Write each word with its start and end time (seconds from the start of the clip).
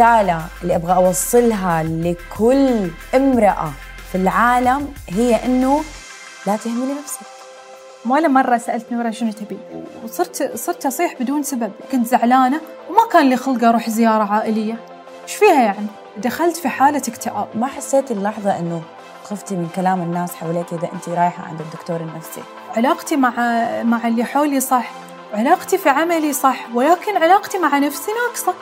الرسالة 0.00 0.42
اللي 0.62 0.76
أبغى 0.76 0.94
أوصلها 0.94 1.82
لكل 1.82 2.90
امرأة 3.14 3.72
في 4.12 4.18
العالم 4.18 4.94
هي 5.08 5.44
إنه 5.44 5.84
لا 6.46 6.56
تهملي 6.56 6.94
نفسك. 7.02 7.20
ولا 8.06 8.28
مرة 8.28 8.58
سألت 8.58 8.92
نورة 8.92 9.10
شنو 9.10 9.32
تبي 9.32 9.58
وصرت 10.04 10.52
صرت 10.54 10.86
أصيح 10.86 11.14
بدون 11.20 11.42
سبب. 11.42 11.72
كنت 11.92 12.06
زعلانة 12.06 12.60
وما 12.90 13.08
كان 13.12 13.28
لي 13.30 13.36
خلق 13.36 13.64
أروح 13.64 13.90
زيارة 13.90 14.24
عائلية. 14.24 14.78
إيش 15.24 15.34
فيها 15.34 15.62
يعني؟ 15.62 15.86
دخلت 16.16 16.56
في 16.56 16.68
حالة 16.68 17.02
اكتئاب. 17.08 17.48
ما 17.54 17.66
حسيتي 17.66 18.14
اللحظة 18.14 18.58
إنه 18.58 18.82
خفتي 19.24 19.54
من 19.54 19.68
كلام 19.76 20.02
الناس 20.02 20.34
حواليك 20.34 20.72
إذا 20.72 20.88
أنت 20.92 21.08
رايحة 21.08 21.44
عند 21.44 21.60
الدكتور 21.60 21.96
النفسي. 21.96 22.42
علاقتي 22.76 23.16
مع 23.16 23.30
مع 23.82 24.08
اللي 24.08 24.24
حولي 24.24 24.60
صح 24.60 24.90
وعلاقتي 25.34 25.78
في 25.78 25.88
عملي 25.88 26.32
صح 26.32 26.66
ولكن 26.74 27.16
علاقتي 27.16 27.58
مع 27.58 27.78
نفسي 27.78 28.10
ناقصة. 28.26 28.54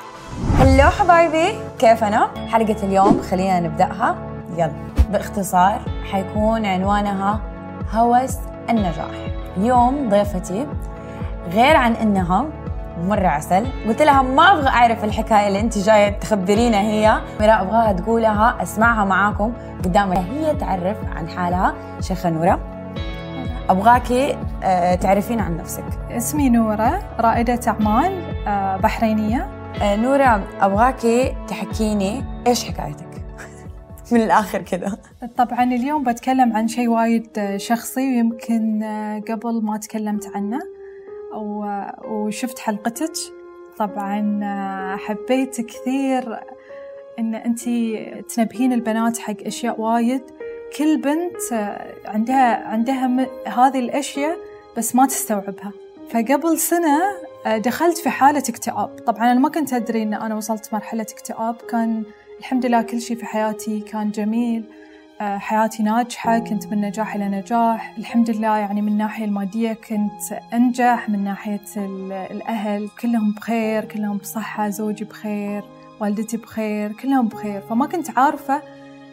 هلو 0.75 0.91
حبايبي 0.91 1.59
كيفنا؟ 1.79 2.30
حلقة 2.48 2.77
اليوم 2.82 3.23
خلينا 3.30 3.60
نبدأها. 3.60 4.16
يلا 4.56 4.73
باختصار 5.12 5.80
حيكون 6.12 6.66
عنوانها 6.66 7.41
هوس 7.92 8.37
النجاح. 8.70 9.06
اليوم 9.56 10.09
ضيفتي 10.09 10.66
غير 11.52 11.77
عن 11.77 11.92
إنها 11.92 12.45
مرة 13.09 13.27
عسل. 13.27 13.66
قلت 13.88 14.02
لها 14.02 14.23
ما 14.23 14.52
أبغى 14.52 14.69
أعرف 14.69 15.05
الحكاية 15.05 15.48
اللي 15.48 15.60
أنت 15.60 15.78
جاية 15.78 16.09
تخبرينا 16.19 16.80
هي. 16.80 17.19
ميرا 17.41 17.61
أبغاها 17.61 17.92
تقولها 17.92 18.62
أسمعها 18.62 19.05
معاكم. 19.05 19.52
قدام 19.84 20.12
هي 20.12 20.55
تعرف 20.55 20.97
عن 21.16 21.28
حالها 21.28 21.75
شيخة 22.00 22.30
نورة. 22.30 22.61
ابغاكي 23.70 24.36
آه، 24.62 24.95
تعرفين 24.95 25.41
عن 25.41 25.56
نفسك. 25.56 25.84
اسمي 26.11 26.48
نورة 26.48 27.02
رائدة 27.20 27.61
أعمال 27.69 28.22
آه، 28.47 28.77
بحرينية. 28.77 29.53
آه، 29.83 29.96
نورة 29.96 30.48
أبغاكي 30.60 31.34
تحكيني 31.48 32.24
إيش 32.46 32.64
حكايتك؟ 32.64 33.24
من 34.12 34.20
الآخر 34.20 34.62
كذا 34.62 34.98
طبعا 35.36 35.64
اليوم 35.64 36.05
بتكلم 36.05 36.56
عن 36.56 36.69
شيء 36.69 36.89
وايد 36.89 37.56
شخصي 37.56 38.00
ويمكن 38.00 38.83
قبل 39.28 39.61
ما 39.62 39.78
تكلمت 39.78 40.36
عنه 40.36 40.58
وشفت 42.05 42.58
حلقتك. 42.58 43.12
طبعا 43.78 44.41
حبيت 44.97 45.61
كثير 45.61 46.41
إن 47.19 47.34
أنت 47.34 47.61
تنبهين 48.34 48.72
البنات 48.72 49.19
حق 49.19 49.36
أشياء 49.47 49.80
وايد. 49.80 50.22
كل 50.78 51.00
بنت 51.00 51.77
عندها 52.05 52.67
عندها 52.69 53.27
هذه 53.47 53.78
الأشياء 53.78 54.36
بس 54.77 54.95
ما 54.95 55.06
تستوعبها. 55.06 55.72
فقبل 56.11 56.58
سنة 56.58 57.02
دخلت 57.47 57.98
في 57.98 58.11
حالة 58.11 58.39
اكتئاب. 58.48 58.97
طبعا 59.06 59.33
أنا 59.33 59.41
ما 59.41 59.48
كنت 59.48 59.73
أدري 59.73 60.03
أن 60.03 60.14
أنا 60.14 60.34
وصلت 60.34 60.69
مرحلة 60.75 61.03
اكتئاب. 61.03 61.56
كان 61.70 62.05
الحمد 62.39 62.67
لله 62.67 62.83
كل 62.83 63.01
شيء 63.01 63.17
في 63.17 63.27
حياتي 63.27 63.81
كان 63.81 64.11
جميل. 64.11 64.64
آه، 65.20 65.39
حياتي 65.39 65.83
ناجحة 65.83 66.39
كنت 66.39 66.67
من 66.67 66.81
نجاح 66.81 67.14
إلى 67.14 67.28
نجاح. 67.28 67.95
الحمد 67.98 68.31
لله 68.31 68.56
يعني 68.56 68.83
من 68.83 68.89
الناحية 68.89 69.25
المادية 69.25 69.73
كنت 69.73 70.33
أنجح 70.55 71.09
من 71.09 71.25
ناحية 71.25 71.61
ال- 71.77 72.12
الأهل 72.12 72.89
كلهم 73.01 73.33
بخير 73.33 73.84
كلهم 73.84 74.17
بصحة 74.17 74.69
زوجي 74.69 75.05
بخير 75.05 75.62
والدتي 76.01 76.36
بخير 76.36 76.92
كلهم 76.92 77.29
بخير. 77.29 77.61
فما 77.61 77.86
كنت 77.86 78.19
عارفة 78.19 78.62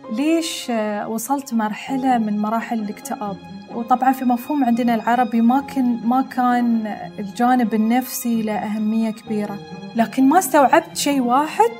ليش 0.09 0.71
وصلت 1.07 1.53
مرحلة 1.53 2.17
من 2.17 2.37
مراحل 2.37 2.79
الاكتئاب؟ 2.79 3.37
وطبعا 3.75 4.11
في 4.11 4.25
مفهوم 4.25 4.63
عندنا 4.63 4.95
العربي 4.95 5.41
ما 5.41 5.61
كان 5.61 5.99
ما 6.05 6.21
كان 6.21 6.87
الجانب 7.19 7.73
النفسي 7.73 8.41
له 8.41 8.53
أهمية 8.53 9.11
كبيرة. 9.11 9.59
لكن 9.95 10.29
ما 10.29 10.39
استوعبت 10.39 10.97
شيء 10.97 11.21
واحد 11.21 11.71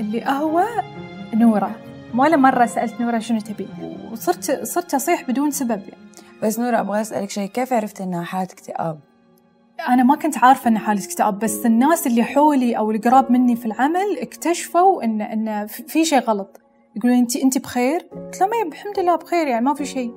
اللي 0.00 0.24
هو 0.24 0.64
نورة. 1.34 1.76
ولا 2.16 2.36
مرة 2.36 2.66
سألت 2.66 3.00
نورة 3.00 3.18
شنو 3.18 3.40
تبي؟ 3.40 3.68
وصرت 4.12 4.64
صرت 4.64 4.94
أصيح 4.94 5.22
بدون 5.30 5.50
سبب. 5.50 5.70
يعني. 5.70 6.02
بس 6.42 6.58
نورة 6.58 6.80
أبغى 6.80 7.00
أسألك 7.00 7.30
شيء. 7.30 7.48
كيف 7.48 7.72
عرفت 7.72 8.00
إنها 8.00 8.24
حالة 8.24 8.48
اكتئاب؟ 8.52 8.98
أنا 9.88 10.02
ما 10.02 10.16
كنت 10.16 10.38
عارفة 10.38 10.68
إن 10.68 10.78
حالة 10.78 11.04
اكتئاب 11.04 11.38
بس 11.38 11.66
الناس 11.66 12.06
اللي 12.06 12.24
حولي 12.24 12.76
أو 12.76 12.90
القراب 12.90 13.32
مني 13.32 13.56
في 13.56 13.66
العمل 13.66 14.18
اكتشفوا 14.20 15.04
إن 15.04 15.20
إن 15.20 15.66
في 15.66 16.04
شيء 16.04 16.20
غلط. 16.20 16.60
يقولون 16.96 17.18
أنت 17.18 17.36
أنت 17.36 17.58
بخير؟ 17.58 18.00
قلت 18.00 18.40
لهم 18.40 18.52
إيه 18.52 18.68
الحمد 18.68 19.00
لله 19.00 19.16
بخير 19.16 19.46
يعني 19.46 19.64
ما 19.64 19.74
في 19.74 19.84
شيء. 19.84 20.12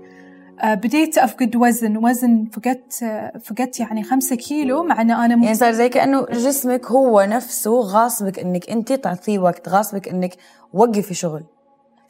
آه، 0.63 0.74
بديت 0.74 1.18
أفقد 1.18 1.56
وزن. 1.56 1.97
وزن 1.97 2.46
فقدت 2.53 3.03
آه، 3.03 3.38
فقدت 3.38 3.80
يعني 3.80 4.03
خمسة 4.03 4.36
كيلو 4.36 4.84
مع 4.84 5.02
إن 5.02 5.12
أنا 5.12 5.36
يعني 5.36 5.56
صار 5.56 5.72
زي 5.72 5.90
كأنه 5.90 6.25
جسمك 6.25 6.86
هو 6.86 7.22
نفسه 7.22 7.72
غاصبك 7.72 8.40
إنك 8.40 8.69
انت 8.69 8.94
تعطيه 8.94 9.40
وقت 9.40 9.69
غاصبك 9.69 10.08
إنك 10.08 10.36
وقفي 10.74 11.13
شغل. 11.13 11.44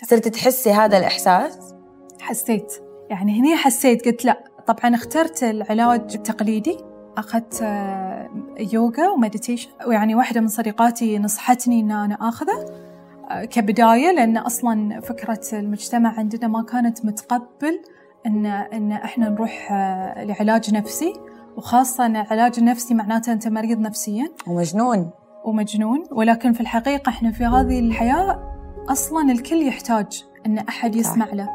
صرت 0.04 0.28
تحسي 0.28 0.72
هذا 0.72 0.98
الإحساس؟ 0.98 1.74
حسيت. 2.22 2.74
يعني 3.10 3.40
هني 3.40 3.56
حسيت 3.56 4.06
قلت 4.06 4.26
لا. 4.26 4.44
طبعا 4.68 4.96
اخترت 4.96 5.44
العلاج 5.44 6.16
التقليدي. 6.16 6.78
أخذت 7.18 7.60
آه، 7.62 8.30
يوغا 8.74 9.10
ومديتيشن 9.10 9.70
ويعني 9.88 10.16
واحدة 10.16 10.42
من 10.42 10.48
صديقاتي 10.48 11.20
نصحتني 11.20 11.80
إن 11.80 11.92
أنا 11.92 12.18
آخذه. 12.22 12.52
آه، 12.52 12.85
كبداية 13.30 14.12
لأن 14.12 14.38
أصلا 14.38 15.00
فكرة 15.02 15.42
المجتمع 15.54 16.20
عندنا 16.20 16.48
ما 16.48 16.64
كانت 16.64 17.06
متقبل 17.06 17.82
إن 18.26 18.46
إن 18.46 18.92
إحنا 18.92 19.30
نروح 19.30 19.72
آه، 19.72 20.24
لعلاج 20.24 20.74
نفسي 20.74 21.14
وخاصة 21.58 22.06
إن 22.06 22.16
العلاج 22.16 22.54
النفسي 22.58 22.94
معناته 22.94 23.34
أنت 23.34 23.48
مريض 23.48 23.80
نفسيا. 23.80 24.30
ومجنون. 24.48 25.10
ومجنون. 25.46 26.04
ولكن 26.12 26.54
في 26.54 26.62
الحقيقة 26.62 27.10
إحنا 27.10 27.32
في 27.32 27.46
هذه 27.46 27.80
الحياة 27.80 28.56
أصلا 28.90 29.32
الكل 29.32 29.68
يحتاج 29.68 30.26
إن 30.46 30.58
أحد 30.58 30.96
يسمع 30.96 31.26
له. 31.34 31.50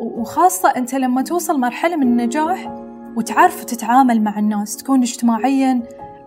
وخاصة 0.00 0.68
أنت 0.76 0.94
لما 0.94 1.22
توصل 1.22 1.60
مرحلة 1.60 1.96
من 1.96 2.06
النجاح 2.06 2.82
وتعرف 3.16 3.64
تتعامل 3.64 4.22
مع 4.22 4.38
الناس 4.38 4.76
تكون 4.76 5.02
اجتماعيا 5.02 5.82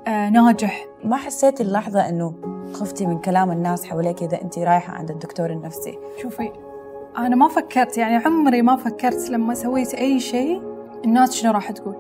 آه، 0.08 0.30
ناجح. 0.30 0.86
ما 1.04 1.16
حسيتي 1.16 1.64
اللحظة 1.64 2.10
إنه 2.10 2.34
خفتي 2.74 3.06
من 3.06 3.20
كلام 3.20 3.52
الناس 3.52 3.86
حواليك 3.86 4.24
إذا 4.24 4.42
انت 4.42 4.60
رايحة 4.60 4.94
عند 4.94 5.10
الدكتور 5.12 5.50
النفسي. 5.50 6.00
شوفي 6.22 6.52
أنا 7.18 7.36
ما 7.36 7.48
فكرت 7.48 7.98
يعني 7.98 8.26
عمري 8.26 8.62
ما 8.62 8.76
فكرت 8.76 9.30
لما 9.30 9.54
سويت 9.54 9.94
أي 9.94 10.20
شيء 10.20 10.62
الناس 11.06 11.34
شنو 11.36 11.52
راح 11.52 11.72
تقول. 11.72 11.96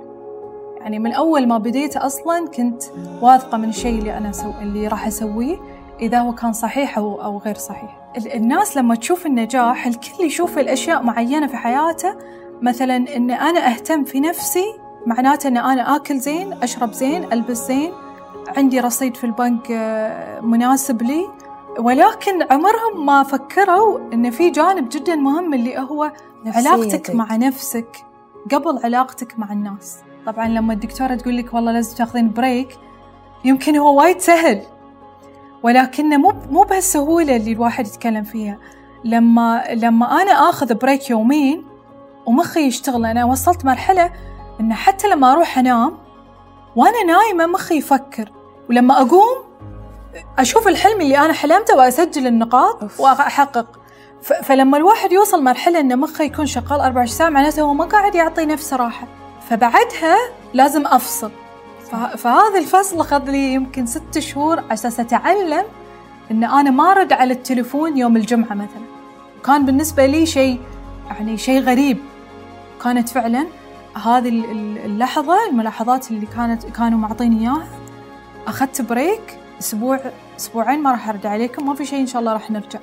يعني 0.80 1.00
من 1.00 1.14
أول 1.14 1.48
ما 1.48 1.58
بديت 1.58 1.98
أصلا 1.98 2.48
كنت 2.58 2.84
واثقة 3.22 3.58
من 3.58 3.70
الشيء 3.70 4.00
اللي 4.00 4.18
أنا 4.18 4.32
سو... 4.32 4.52
اللي 4.62 4.88
راح 4.88 5.08
أسويه 5.08 5.58
إذا 6.02 6.20
هو 6.20 6.36
كان 6.36 6.54
صحيح 6.54 6.98
أو, 6.98 7.22
أو 7.22 7.38
غير 7.38 7.56
صحيح. 7.56 8.12
ال- 8.18 8.34
الناس 8.34 8.78
لما 8.78 8.96
تشوف 8.96 9.26
النجاح 9.26 9.88
الكل 9.88 10.24
يشوف 10.24 10.58
الأشياء 10.58 11.04
معينة 11.04 11.48
في 11.48 11.58
حياته. 11.58 12.16
مثلا 12.62 12.96
إن 12.96 13.32
أنا 13.32 13.68
أهتم 13.72 14.04
في 14.04 14.20
نفسي 14.20 14.66
معناته 15.06 15.48
إن 15.48 15.58
أنا 15.58 15.96
آكل 15.96 16.20
زين 16.20 16.54
أشرب 16.54 16.92
زين 16.94 17.34
ألبس 17.34 17.68
زين. 17.68 17.92
عندي 18.58 18.80
رصيد 18.80 19.18
في 19.18 19.24
البنك 19.24 19.72
آه، 19.72 20.42
مناسب 20.42 21.02
لي. 21.02 21.30
ولكن 21.80 22.44
عمرهم 22.52 23.06
ما 23.06 23.24
فكروا 23.24 24.00
إن 24.14 24.32
في 24.32 24.50
جانب 24.50 24.90
جدا 24.90 25.16
مهم 25.16 25.54
اللي 25.54 25.78
هو 25.80 26.12
علاقتك 26.46 26.86
نفسيتك. 26.86 27.16
مع 27.16 27.36
نفسك 27.36 28.06
قبل 28.52 28.80
علاقتك 28.84 29.40
مع 29.40 29.52
الناس. 29.52 29.98
طبعا 30.26 30.48
لما 30.48 30.74
الدكتورة 30.74 31.16
تقول 31.16 31.38
لك 31.38 31.54
والله 31.54 31.72
لازم 31.72 31.98
تاخذين 31.98 32.32
بريك 32.32 32.78
يمكن 33.46 33.76
هو 33.76 34.00
وايد 34.00 34.20
سهل. 34.20 34.62
ولكنه 35.64 36.18
مو 36.18 36.34
مو 36.52 36.64
بهالسهولة 36.64 37.36
اللي 37.36 37.52
الواحد 37.52 37.88
يتكلم 37.88 38.24
فيها. 38.24 38.58
لما 39.04 39.64
لما 39.74 40.22
أنا 40.22 40.32
آخذ 40.32 40.74
بريك 40.74 41.10
يومين 41.10 41.66
ومخي 42.26 42.68
يشتغل 42.68 43.06
أنا 43.06 43.26
وصلت 43.26 43.66
مرحلة 43.66 44.12
إن 44.60 44.74
حتى 44.74 45.08
لما 45.08 45.32
أروح 45.32 45.58
أنام 45.58 45.98
وأنا 46.76 47.04
نايمة 47.04 47.46
مخي 47.46 47.78
يفكر. 47.78 48.32
ولما 48.70 48.98
أقوم 49.02 49.44
أشوف 50.40 50.68
الحلم 50.68 51.02
اللي 51.02 51.18
أنا 51.18 51.34
حلمته 51.34 51.76
وأسجل 51.78 52.28
النقاط 52.28 52.82
أوف. 52.82 53.02
ف- 54.22 54.34
فلما 54.34 54.78
الواحد 54.78 55.12
يوصل 55.12 55.44
مرحلة 55.44 55.80
إن 55.80 56.00
مخه 56.00 56.24
يكون 56.24 56.46
شغال 56.46 56.80
24 56.80 57.08
ساعة 57.18 57.30
معناته 57.30 57.62
هو 57.62 57.74
ما 57.74 57.86
قاعد 57.86 58.16
يعطي 58.16 58.46
نفسه 58.46 58.78
راحة. 58.78 59.08
فبعدها 59.50 60.18
لازم 60.54 60.88
أفصل. 60.88 61.32
ف- 61.92 61.96
فهذا 61.96 62.60
الفصل 62.60 63.00
أخذ 63.00 63.24
لي 63.30 63.54
يمكن 63.54 63.86
ست 63.86 64.20
شهور 64.20 64.60
على 64.60 64.74
أساس 64.74 65.00
أتعلم 65.00 65.64
إن 66.32 66.44
أنا 66.44 66.70
ما 66.72 66.92
أرد 66.92 67.14
على 67.14 67.34
التليفون 67.34 67.98
يوم 67.98 68.18
الجمعة 68.18 68.54
مثلا. 68.54 68.84
كان 69.46 69.66
بالنسبة 69.66 70.06
لي 70.06 70.26
شيء 70.26 70.60
يعني 71.10 71.38
شيء 71.38 71.62
غريب. 71.62 71.98
كانت 72.84 73.10
فعلا 73.10 73.48
هذه 74.06 74.30
ال- 74.30 74.52
ال- 74.52 74.86
اللحظة 74.86 75.36
الملاحظات 75.50 76.12
اللي 76.12 76.26
كانت 76.26 76.66
كانوا 76.66 77.00
معطيني 77.00 77.42
إياها. 77.42 77.68
أخذت 78.48 78.82
break 78.82 79.40
أسبوع 79.60 80.00
أسبوعين 80.40 80.80
ما 80.80 80.92
راح 80.92 81.10
أرد 81.10 81.26
عليكم 81.26 81.68
ما 81.68 81.76
في 81.76 81.86
شيء 81.86 82.00
إن 82.00 82.08
شاء 82.08 82.20
الله 82.20 82.34
راح 82.34 82.52
نرجع. 82.52 82.80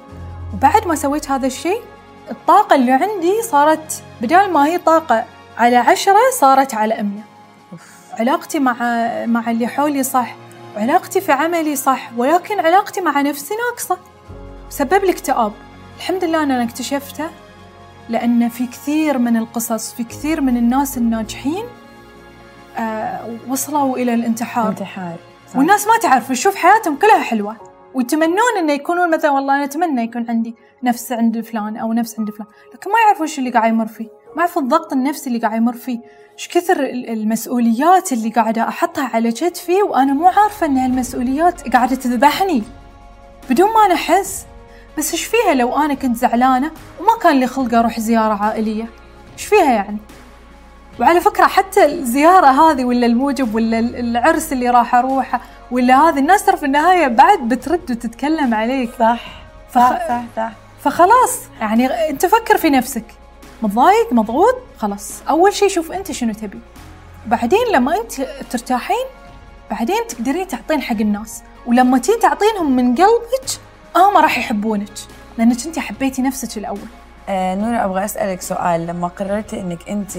وبعد 0.54 0.86
ما 0.86 0.94
سويت 0.94 1.30
هذا 1.30 1.46
الشيء 1.46 1.80
الطاقة 2.30 2.76
اللي 2.76 2.92
عندي 2.92 3.42
صارت 3.42 4.02
بدال 4.20 4.52
ما 4.52 4.66
هي 4.66 4.78
طاقة 4.78 5.24
على 5.58 5.76
عشرة 5.76 6.18
صارت 6.38 6.74
على 6.74 7.00
أمية. 7.00 7.24
علاقتي 8.12 8.58
مع 8.58 8.74
مع 9.26 9.50
اللي 9.50 9.66
حولي 9.66 10.02
صح 10.02 10.34
وعلاقتي 10.76 11.20
في 11.20 11.32
عملي 11.32 11.76
صح 11.76 12.10
ولكن 12.16 12.60
علاقتي 12.60 13.00
مع 13.00 13.20
نفسي 13.20 13.54
ناقصة. 13.54 13.98
سبب 14.70 15.04
لي 15.04 15.10
اكتئاب 15.10 15.52
الحمد 15.96 16.24
لله 16.24 16.42
أن 16.42 16.50
أنا 16.50 16.62
اكتشفته 16.64 17.30
لأن 18.08 18.48
في 18.48 18.66
كثير 18.66 19.18
من 19.18 19.36
القصص 19.36 19.92
في 19.94 20.04
كثير 20.04 20.40
من 20.40 20.56
الناس 20.56 20.98
الناجحين 20.98 21.64
آه 22.78 23.36
وصلوا 23.48 23.96
إلى 23.96 24.14
الانتحار. 24.14 24.68
انتحار. 24.68 25.16
والناس 25.54 25.86
ما 25.86 25.98
تعرف 25.98 26.28
تشوف 26.28 26.54
حياتهم 26.54 26.96
كلها 26.96 27.22
حلوة 27.22 27.56
ويتمنون 27.94 28.56
إنه 28.58 28.72
يكونون 28.72 29.10
مثلا 29.10 29.30
والله 29.30 29.54
أنا 29.56 29.64
أتمنى 29.64 30.02
يكون 30.02 30.26
عندي 30.28 30.54
نفس 30.82 31.12
عند 31.12 31.40
فلان 31.40 31.76
أو 31.76 31.92
نفس 31.92 32.18
عند 32.18 32.30
فلان، 32.30 32.48
لكن 32.74 32.90
ما 32.90 32.96
يعرفون 33.06 33.26
إيش 33.26 33.38
اللي 33.38 33.50
قاعد 33.50 33.72
يمر 33.72 33.86
فيه، 33.86 34.08
ما 34.36 34.42
يعرفون 34.42 34.62
الضغط 34.62 34.92
النفسي 34.92 35.26
اللي 35.26 35.38
قاعد 35.38 35.56
يمر 35.56 35.72
فيه، 35.72 35.98
إيش 36.32 36.48
كثر 36.48 36.80
المسؤوليات 36.84 38.12
اللي 38.12 38.30
قاعدة 38.30 38.68
أحطها 38.68 39.10
على 39.14 39.32
كتفي 39.32 39.82
وأنا 39.82 40.12
مو 40.12 40.26
عارفة 40.26 40.66
إن 40.66 40.78
هالمسؤوليات 40.78 41.68
قاعدة 41.68 41.96
تذبحني 41.96 42.62
بدون 43.50 43.68
ما 43.68 43.86
أنا 43.86 43.94
أحس، 43.94 44.46
بس 44.98 45.12
إيش 45.12 45.24
فيها 45.24 45.54
لو 45.54 45.76
أنا 45.76 45.94
كنت 45.94 46.16
زعلانة 46.16 46.70
وما 47.00 47.18
كان 47.22 47.40
لي 47.40 47.46
خلق 47.46 47.74
أروح 47.74 48.00
زيارة 48.00 48.34
عائلية؟ 48.34 48.88
إيش 49.32 49.46
فيها 49.46 49.72
يعني؟ 49.72 49.98
وعلى 51.00 51.20
فكرة 51.20 51.46
حتى 51.46 51.84
الزيارة 51.84 52.46
هذه 52.46 52.84
ولا 52.84 53.06
الموجب 53.06 53.54
ولا 53.54 53.78
العرس 53.78 54.52
اللي 54.52 54.70
راح 54.70 54.94
أروحه 54.94 55.40
ولا 55.70 56.08
هذه 56.08 56.18
الناس 56.18 56.44
ترى 56.44 56.56
في 56.56 56.66
النهاية 56.66 57.06
بعد 57.06 57.38
بترد 57.38 57.90
وتتكلم 57.90 58.54
عليك. 58.54 58.90
صح 58.98 59.20
صح 59.74 60.08
صح 60.08 60.22
صح. 60.36 60.52
فخلاص 60.84 61.40
يعني 61.60 61.86
أنت 62.10 62.26
فكر 62.26 62.56
في 62.56 62.70
نفسك. 62.70 63.04
متضايق 63.62 64.12
مضغوط 64.12 64.56
خلاص. 64.78 65.22
أول 65.28 65.52
شيء 65.52 65.68
شوف 65.68 65.92
أنت 65.92 66.12
شنو 66.12 66.32
تبي. 66.32 66.60
بعدين 67.26 67.66
لما 67.72 67.96
أنت 68.00 68.12
ترتاحين 68.50 69.06
بعدين 69.70 70.06
تقدرين 70.08 70.48
تعطين 70.48 70.82
حق 70.82 70.96
الناس. 70.96 71.42
ولما 71.66 71.98
تين 71.98 72.18
تعطينهم 72.20 72.76
من 72.76 72.94
قلبك 72.94 73.60
هم 73.96 74.16
راح 74.16 74.38
يحبونك. 74.38 74.92
لأنك 75.38 75.66
أنت 75.66 75.78
حبيتي 75.78 76.22
نفسك 76.22 76.58
الأول. 76.58 76.78
آه 77.28 77.54
نورة 77.54 77.84
أبغى 77.84 78.04
أسألك 78.04 78.42
سؤال. 78.42 78.86
لما 78.86 79.08
قررتي 79.08 79.60
أنك 79.60 79.88
أنت 79.88 80.12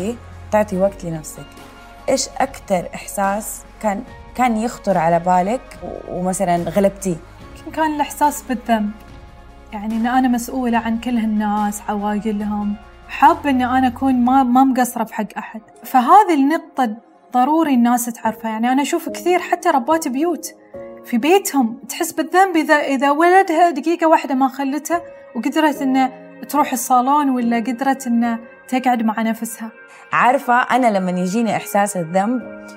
تعطي 0.52 0.78
وقت 0.78 1.06
لنفسك. 1.06 1.46
إيش 2.10 2.28
أكثر 2.38 2.90
إحساس 2.96 3.62
كان 3.82 4.04
كان 4.36 4.58
يخطر 4.58 4.98
على 4.98 5.20
بالك 5.20 5.80
ومثلا 6.10 6.56
غلبتيه؟ 6.56 7.16
كان 7.74 7.96
الإحساس 7.96 8.44
بالذنب. 8.44 8.92
يعني 9.74 9.96
إن 9.96 10.08
أنا 10.08 10.28
مسؤولة 10.28 10.78
عن 10.78 11.00
كل 11.00 11.18
هالناس 11.18 11.82
عواقلهم 11.90 12.76
حابة 13.08 13.50
إني 13.50 13.66
أنا 13.66 13.88
أكون 13.88 14.26
ما 14.26 14.44
ما 14.44 14.64
مقصرة 14.64 15.04
بحق 15.04 15.38
أحد. 15.38 15.62
فهذه 15.84 16.34
النقطة 16.34 16.96
ضروري 17.34 17.74
الناس 17.74 18.06
تعرفها. 18.06 18.52
يعني 18.52 18.72
أنا 18.72 18.82
أشوف 18.82 19.10
كثير 19.10 19.40
حتى 19.40 19.70
ربات 19.70 20.08
بيوت 20.08 20.56
في 21.06 21.18
بيتهم 21.18 21.80
تحس 21.90 22.12
بالذنب 22.12 22.56
اذا 22.56 22.76
إذا 22.76 23.12
ولدها 23.12 23.70
دقيقة 23.70 24.08
واحدة 24.08 24.36
ما 24.36 24.48
خلته 24.48 25.02
وقدرت 25.36 25.82
إنه 25.82 26.12
تروح 26.50 26.74
الصالون 26.74 27.30
ولا 27.30 27.58
قدرت 27.58 28.08
إنه 28.08 28.40
تقعد 28.72 29.04
مع 29.04 29.22
نفسها. 29.22 29.72
عارفة 30.14 30.54
أنا 30.54 30.98
لما 30.98 31.12
يجيني 31.12 31.56
إحساس 31.56 31.98
الذنب 31.98 32.68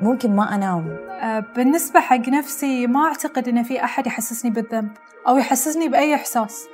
ممكن 0.00 0.36
ما 0.36 0.54
أنام. 0.54 0.96
أه 1.20 1.44
بالنسبة 1.56 2.00
حق 2.00 2.28
نفسي 2.28 2.86
ما 2.86 3.04
أعتقد 3.04 3.48
إن 3.48 3.62
في 3.62 3.84
أحد 3.84 4.06
يحسسني 4.06 4.50
بالذنب 4.50 4.90
أو 5.28 5.36
يحسسني 5.36 5.88
بأي 5.88 6.14
إحساس 6.14 6.68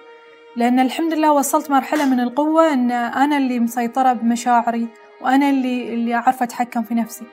لأن 0.56 0.80
الحمد 0.80 1.14
لله 1.14 1.32
وصلت 1.32 1.70
مرحلة 1.70 2.04
من 2.10 2.20
القوة 2.20 2.72
إن 2.72 2.90
أنا 2.90 3.36
اللي 3.36 3.60
مسيطرة 3.60 4.12
بمشاعري 4.12 4.88
وأنا 5.20 5.50
اللي 5.50 5.94
اللي 5.94 6.14
أعرف 6.14 6.42
أتحكم 6.42 6.82
في 6.82 6.94
نفسي. 6.94 7.24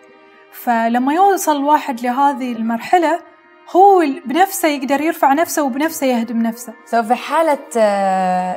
فلما 0.52 1.14
يوصل 1.14 1.58
الواحد 1.58 2.02
لهذه 2.02 2.52
المرحلة 2.52 3.20
هو 3.76 4.04
بنفسه 4.26 4.68
يقدر 4.68 5.02
يرفع 5.02 5.34
نفسه 5.34 5.64
وبنفسه 5.64 6.08
يهدم 6.08 6.42
نفسه. 6.42 6.74
سو 6.86 7.04
في 7.04 7.16
حالة 7.16 7.58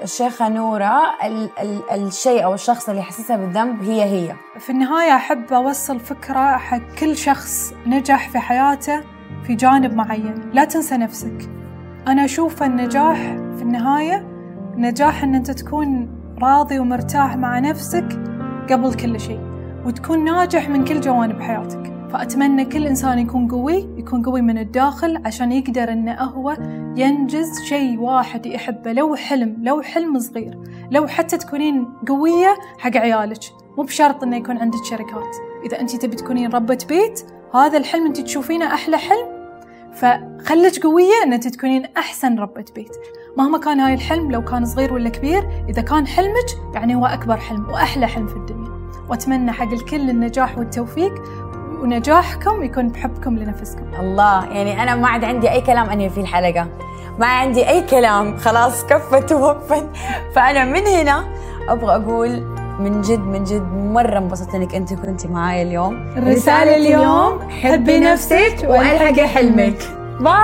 الشيخة 0.03 0.49
نورة 0.49 1.01
ال 1.25 1.51
ال 1.61 1.81
الشيء 1.91 2.45
أو 2.45 2.55
الشخص 2.55 2.89
اللي 2.89 3.01
يحسسها 3.01 3.37
بالذنب 3.37 3.83
هي 3.83 4.05
هي. 4.05 4.35
في 4.59 4.71
النهاية 4.71 5.15
أحب 5.15 5.53
أوصل 5.53 6.01
فكرة 6.01 6.57
حق 6.57 6.95
كل 6.99 7.17
شخص 7.17 7.75
نجح 7.87 8.29
في 8.29 8.39
حياته 8.39 9.01
في 9.47 9.55
جانب 9.55 9.95
معين. 9.95 10.51
لا 10.53 10.65
تنسى 10.65 10.97
نفسك. 10.97 11.51
أنا 12.09 12.25
أشوف 12.25 12.63
النجاح 12.63 13.17
في 13.57 13.63
النهاية 13.63 14.27
نجاح 14.77 15.23
أن 15.23 15.35
أنت 15.35 15.51
تكون 15.51 16.11
راضي 16.43 16.79
ومرتاح 16.79 17.37
مع 17.37 17.59
نفسك 17.59 18.09
قبل 18.71 18.95
كل 18.95 19.21
شيء 19.21 19.41
وتكون 19.87 20.25
ناجح 20.25 20.69
من 20.69 20.85
كل 20.85 21.01
جوانب 21.01 21.43
حياتك. 21.43 21.94
فأتمنى 22.15 22.65
كل 22.65 22.87
إنسان 22.87 23.19
يكون 23.19 23.49
قوي 23.49 23.89
يكون 23.97 24.23
قوي 24.23 24.43
من 24.43 24.59
الداخل 24.59 25.23
عشان 25.27 25.53
يقدر 25.53 25.93
إنه 25.93 26.13
هو 26.13 26.57
ينجز 26.97 27.63
شيء 27.63 28.01
واحد 28.01 28.47
يحبه. 28.47 28.93
لو 28.93 29.15
حلم 29.15 29.57
لو 29.63 29.83
حلم 29.83 30.19
صغير 30.19 30.59
لو 30.91 31.07
حتى 31.07 31.37
تكونين 31.37 31.87
قوية 32.09 32.55
حق 32.79 32.97
عيالك. 32.97 33.41
مو 33.79 33.85
بشرط 33.85 34.23
إنه 34.23 34.37
يكون 34.37 34.59
عندك 34.59 34.85
شركات. 34.85 35.37
إذا 35.67 35.81
أنت 35.81 35.97
تبي 35.97 36.17
تكونين 36.17 36.51
ربة 36.51 36.79
بيت 36.89 37.21
هذا 37.55 37.79
الحلم 37.79 38.07
أنت 38.07 38.21
تشوفينه 38.21 38.67
أحلى 38.75 38.99
حلم. 38.99 39.27
فخلك 39.93 40.83
قوية 40.83 41.23
أن 41.25 41.33
أنت 41.33 41.49
تكونين 41.49 41.85
أحسن 41.97 42.39
ربة 42.39 42.65
بيت. 42.75 42.97
مهما 43.37 43.59
كان 43.59 43.81
هاي 43.81 43.95
الحلم 43.95 44.33
لو 44.33 44.45
كان 44.45 44.65
صغير 44.65 44.95
ولا 44.95 45.09
كبير 45.09 45.49
إذا 45.69 45.83
كان 45.83 46.07
حلمك 46.07 46.75
يعني 46.75 46.95
هو 46.95 47.07
أكبر 47.07 47.37
حلم 47.37 47.69
وأحلى 47.69 48.07
حلم 48.07 48.27
في 48.27 48.37
الدنيا. 48.37 48.75
وأتمنى 49.11 49.53
حق 49.53 49.73
الكل 49.73 50.11
النجاح 50.11 50.59
والتوفيق. 50.59 51.13
ونجاحكم 51.85 52.63
يكون 52.63 52.89
بحبكم 52.89 53.39
لنفسكم. 53.39 53.85
الله 54.01 54.45
يعني 54.45 54.83
أنا 54.83 54.95
ما 54.95 55.09
عاد 55.09 55.25
عندي 55.25 55.51
أي 55.51 55.61
كلام 55.61 55.91
أنهي 55.91 56.11
في 56.11 56.21
الحلقة. 56.21 56.67
ما 57.19 57.27
عندي 57.27 57.69
أي 57.69 57.83
كلام. 57.83 58.37
خلاص 58.37 58.85
كفت 58.85 59.33
ووفت 59.33 59.87
فأنا 60.35 60.65
من 60.65 60.87
هنا 60.87 61.25
أبغى 61.69 61.97
أقول 61.97 62.31
من 62.79 63.01
جد 63.01 63.21
من 63.21 63.45
جد 63.45 63.73
مرة 63.73 64.19
انبسطت 64.19 64.55
إنك 64.55 64.75
أنت 64.75 64.95
كنتي 64.95 65.29
معايا 65.29 65.63
اليوم. 65.63 65.95
الرسالة 66.17 66.77
اليوم 66.77 67.51
حبي 67.51 67.99
نفسك 67.99 68.57
وألحقي 68.65 69.29
حلمك. 69.29 69.77
باي 70.21 70.35